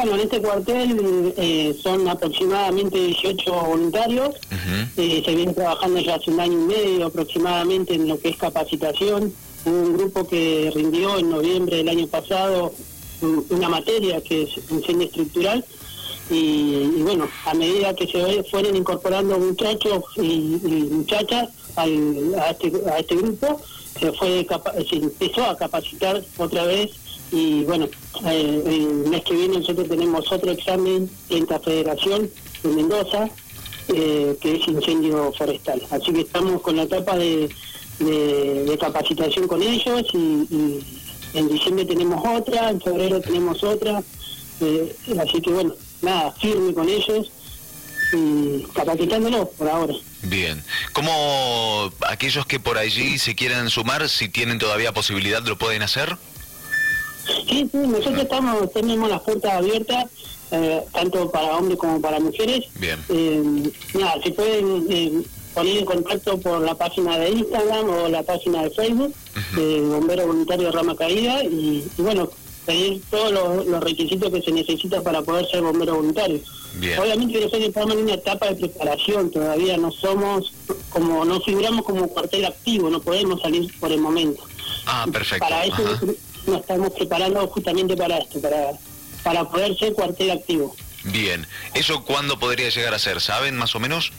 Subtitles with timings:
[0.00, 4.36] Bueno, en este cuartel eh, son aproximadamente 18 voluntarios.
[4.96, 8.36] Eh, se viene trabajando ya hace un año y medio aproximadamente en lo que es
[8.36, 9.34] capacitación.
[9.64, 12.72] Hubo un grupo que rindió en noviembre del año pasado
[13.50, 15.64] una materia que es diseño estructural.
[16.30, 20.60] Y, bueno, a medida que se fueron incorporando muchachos y,
[20.92, 23.60] muchachas a, este, a este grupo,
[23.98, 24.46] se, fue
[24.88, 26.92] se empezó a capacitar otra vez
[27.30, 27.88] y bueno,
[28.24, 32.30] eh, el mes que viene nosotros tenemos otro examen en la Federación
[32.62, 33.28] de Mendoza,
[33.88, 35.82] eh, que es incendio forestal.
[35.90, 37.48] Así que estamos con la etapa de,
[38.80, 40.80] capacitación con ellos y,
[41.34, 44.02] en diciembre tenemos otra, en febrero tenemos otra,
[44.60, 47.30] eh, así que bueno, nada, firme con ellos
[48.14, 49.94] y capacitándolos por ahora.
[50.22, 50.64] Bien.
[50.94, 56.16] ¿Cómo aquellos que por allí se quieran sumar, si tienen todavía posibilidad, lo pueden hacer?
[57.48, 60.06] Sí, sí, nosotros estamos, tenemos las puertas abiertas,
[60.50, 62.64] eh, tanto para hombres como para mujeres.
[62.76, 62.98] Bien.
[63.08, 65.22] Eh, nada, se pueden eh,
[65.54, 69.14] poner en contacto por la página de Instagram o la página de Facebook,
[69.54, 72.30] Bombero Voluntario Rama Caída, y, bueno,
[72.64, 76.40] pedir todos los, requisitos que se necesitan para poder ser bombero voluntario.
[76.74, 76.98] Bien.
[76.98, 80.52] Obviamente nosotros estamos en una etapa de preparación, todavía no somos,
[80.90, 84.42] como no figuramos como cuartel activo, no podemos salir por el momento.
[84.86, 85.46] Ah, perfecto.
[85.46, 85.82] Para eso
[86.48, 88.72] nos estamos preparando justamente para esto, para,
[89.22, 90.74] para poder ser cuartel activo.
[91.04, 93.20] Bien, ¿eso cuándo podría llegar a ser?
[93.20, 94.12] ¿Saben más o menos?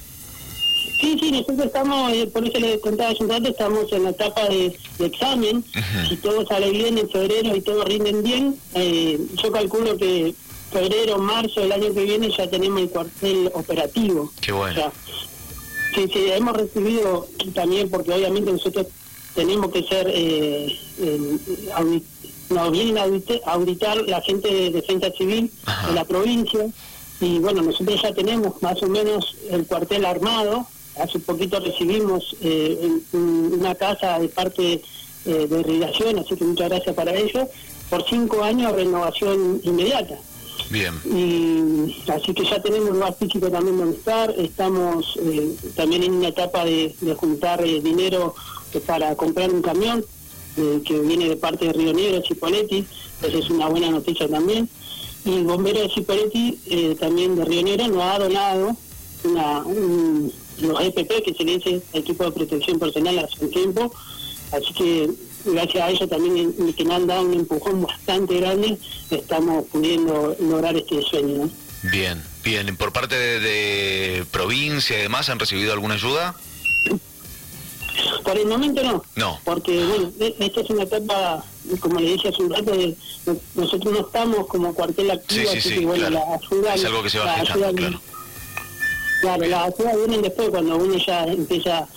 [1.00, 4.10] Sí, sí, nosotros estamos, eh, por eso les contaba hace un rato, estamos en la
[4.10, 5.64] etapa de, examen.
[6.10, 10.34] Si todo sale bien en febrero y todo rinden bien, eh, yo calculo que
[10.72, 14.32] febrero, marzo del año que viene ya tenemos el cuartel operativo.
[14.42, 14.92] Qué bueno.
[15.96, 18.88] sí, sí, hemos recibido también, porque obviamente nosotros
[19.36, 20.78] tenemos que ser eh,
[22.50, 25.52] nos vienen a auditar la gente de defensa civil
[25.88, 26.66] de la provincia
[27.22, 30.66] y bueno, nosotros ya tenemos más o menos el cuartel armado.
[30.98, 34.82] Hace poquito recibimos eh, una casa de parte
[35.26, 37.48] eh, de irrigación, así que muchas gracias para ello.
[37.90, 40.18] Por cinco años renovación inmediata.
[40.70, 40.94] Bien.
[41.06, 44.32] Y así que ya tenemos lugar físico también donde estar.
[44.38, 48.36] Estamos eh, también en una etapa de, de juntar dinero
[48.86, 50.06] para comprar un camión
[50.60, 52.86] eh, que viene de parte de Río Negro, Cipoletti,
[53.22, 54.68] esa es una buena noticia también.
[55.24, 58.76] Y el bombero de Cipoletti, eh, también de Río Negro, nos ha donado
[59.24, 59.64] una,
[60.62, 63.94] los EPP, que se le dice Equipo de Protección Personal hace un tiempo,
[64.52, 65.10] así que
[65.46, 68.78] gracias a ellos también que nos han dado un empujón bastante grande,
[69.10, 71.50] estamos pudiendo lograr este sueño.
[71.84, 72.76] Bien, bien.
[72.76, 76.36] ¿Por parte de, de provincia y demás han recibido alguna ayuda?
[78.30, 79.04] Por el momento no.
[79.16, 79.40] No.
[79.44, 81.44] Porque, bueno, e, esta es una etapa,
[81.80, 82.96] como le dije hace un rato, de,
[83.56, 86.76] nosotros no estamos como cuartel activo, así que, bueno, la ayuda...
[86.76, 88.02] Es algo que se va a claro.
[89.22, 91.88] Claro, las ayudas vienen después, cuando uno ya empieza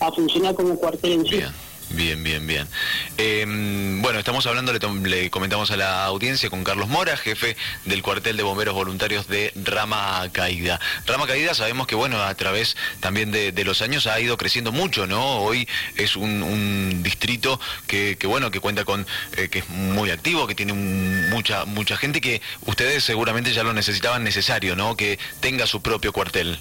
[0.00, 1.36] a funcionar como cuartel en sí.
[1.36, 1.52] Bien,
[1.96, 2.68] bien, bien.
[3.16, 8.36] Em, bueno, estamos hablando, le, comentamos a la audiencia con Carlos Mora, jefe del cuartel
[8.36, 10.80] de bomberos voluntarios de Rama Caída.
[11.06, 15.06] Rama Caída sabemos que, bueno, a través también de, los años ha ido creciendo mucho,
[15.06, 15.38] ¿no?
[15.38, 20.54] Hoy es un, distrito que, bueno, que cuenta con, eh, que es muy activo, que
[20.54, 24.96] tiene mucha, mucha gente que ustedes seguramente ya lo necesitaban necesario, ¿no?
[24.96, 26.58] Que tenga su propio cuartel.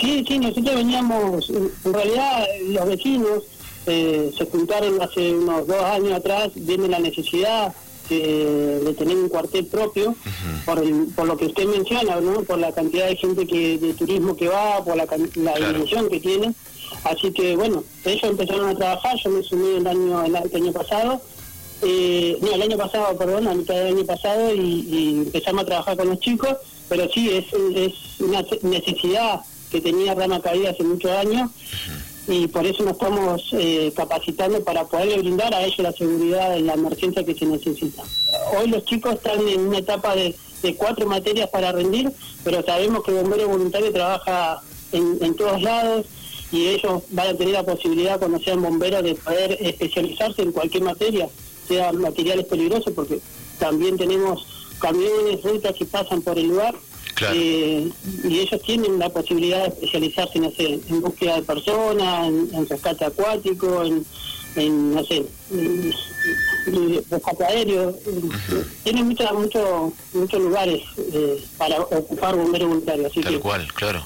[0.00, 3.42] Sí, sí, nosotros veníamos, en realidad los vecinos
[3.88, 7.74] eh, se juntaron hace unos dos años atrás, viendo la necesidad
[8.08, 10.14] de tener un cuartel propio,
[10.64, 10.82] por,
[11.14, 12.42] por lo que usted menciona, ¿no?
[12.42, 16.20] por la cantidad de gente que de turismo que va, por la, la dimensión que
[16.20, 16.54] tiene.
[17.04, 21.20] Así que bueno, ellos empezaron a trabajar, yo me sumí el año, el, año pasado,
[21.82, 25.96] eh, no, el año pasado, perdón, a mitad del año pasado y, empezamos a trabajar
[25.96, 26.56] con los chicos,
[26.88, 27.44] pero sí, es,
[27.76, 29.40] es una necesidad
[29.70, 31.50] que tenía Rama Caída hace muchos años
[32.28, 36.66] y por eso nos estamos eh, capacitando para poder brindar a ellos la seguridad en
[36.66, 38.02] la emergencia que se necesita.
[38.58, 40.34] Hoy los chicos están en una etapa de,
[40.76, 42.12] cuatro materias para rendir,
[42.44, 44.60] pero sabemos que bombero voluntario trabaja
[44.92, 46.06] en, todos lados
[46.52, 50.82] y ellos van a tener la posibilidad cuando sean bomberos de poder especializarse en cualquier
[50.82, 51.28] materia,
[51.66, 53.20] sea materiales peligrosos, porque
[53.58, 54.46] también tenemos
[54.80, 56.74] camiones, rutas que pasan por el lugar
[57.32, 57.88] eh,
[58.24, 63.04] y ellos tienen la posibilidad de especializarse no sé, en búsqueda de personas, en, rescate
[63.04, 63.82] acuático,
[64.56, 65.24] en, no sé,
[67.10, 67.94] rescate aéreo.
[68.82, 70.82] Tienen muchos muchos muchos lugares
[71.12, 73.12] eh, para ocupar bomberos voluntarios.
[73.12, 74.02] Tal cual, claro.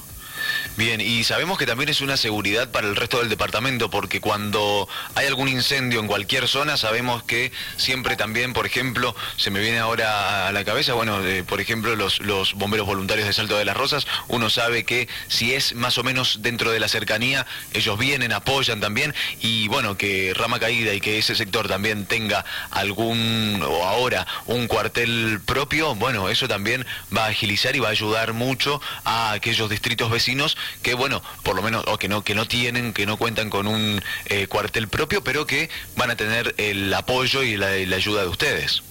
[0.76, 4.88] Bien, y sabemos que también es una seguridad para el resto del departamento, porque cuando
[5.14, 9.78] hay algún incendio en cualquier zona, sabemos que siempre también, por ejemplo, se me viene
[9.78, 13.64] ahora a la cabeza, bueno, eh, por ejemplo, los, los bomberos voluntarios de Salto de
[13.64, 17.98] las Rosas, uno sabe que si es más o menos dentro de la cercanía, ellos
[17.98, 23.62] vienen, apoyan también, y bueno, que Rama Caída y que ese sector también tenga algún,
[23.66, 28.32] o ahora, un cuartel propio, bueno, eso también va a agilizar y va a ayudar
[28.32, 30.51] mucho a aquellos distritos vecinos
[30.82, 33.66] que, bueno, por lo menos, o que no, que no tienen, que no cuentan con
[33.66, 38.28] un eh, cuartel propio, pero que van a tener el apoyo y la, ayuda de
[38.28, 38.82] ustedes.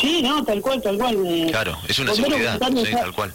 [0.00, 1.46] Sí, no, tal cual, tal cual.
[1.50, 3.32] claro, es una seguridad, sí, tal cual.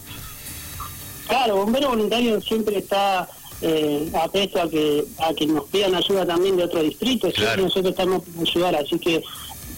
[1.27, 3.27] Claro, Bombero Voluntario siempre está
[3.61, 7.63] eh, apresto a que a que nos pidan ayuda también de otros distritos, claro.
[7.63, 9.23] nosotros estamos para ayudar, así que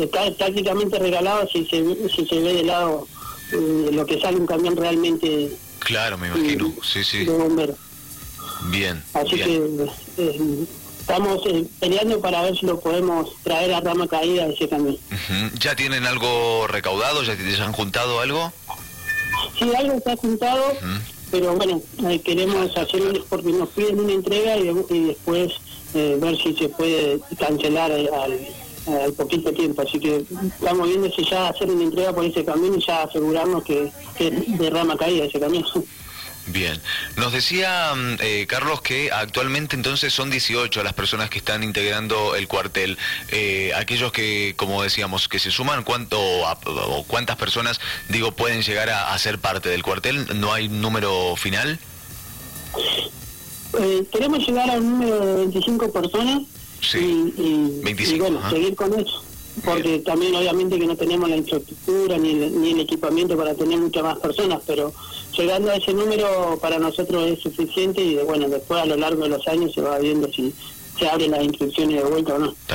[0.00, 3.06] está prácticamente regalado si se, si se ve de lado
[3.52, 5.50] eh, lo que sale un camión realmente
[5.84, 7.24] Claro, me imagino, sí, sí.
[7.24, 7.76] De bomberos.
[8.70, 9.02] Bien.
[9.12, 9.62] Así que
[10.16, 10.66] eh,
[11.06, 14.96] estamos eh, peleando para ver si lo podemos traer a rama caída ese camión.
[15.60, 17.22] ¿Ya tienen algo recaudado?
[17.22, 18.50] ¿Ya, se han juntado algo?
[19.58, 20.62] Sí, algo ha juntado,
[21.30, 24.64] pero bueno, eh, queremos hacer porque nos piden una entrega y,
[25.06, 25.52] después
[25.92, 29.82] eh, ver si se puede cancelar al, poquito tiempo.
[29.82, 30.24] Así que
[30.58, 34.30] estamos viendo si ya hacer una entrega por ese camión y ya asegurarnos que, que
[34.30, 35.64] de rama caída ese camión.
[36.46, 36.78] Bien,
[37.16, 42.34] nos decía mm, eh, Carlos que actualmente entonces son 18 las personas que están integrando
[42.36, 42.98] el cuartel.
[43.30, 48.90] Eh, aquellos que, como decíamos, que se suman, ¿cuánto o cuántas personas, digo, pueden llegar
[48.90, 50.38] a, ser parte del cuartel?
[50.38, 51.78] ¿No hay número final?
[53.80, 56.42] Eh, queremos llegar a un número de 25 personas
[56.80, 59.24] sí, y, 25, bueno, seguir con eso
[59.64, 63.78] porque también obviamente que no tenemos la infraestructura ni el, ni el equipamiento para tener
[63.78, 64.92] muchas más personas, pero
[65.36, 69.30] llegando a ese número para nosotros es suficiente y bueno, después a lo largo de
[69.30, 70.52] los años se va viendo si
[70.98, 72.54] se abren las inscripciones de vuelta o no.